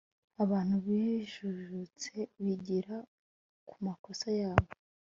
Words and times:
abantu 0.43 0.75
bajijutse 0.85 2.11
bigira 2.43 2.95
kumakosa 3.67 4.27
yabo 4.41 4.69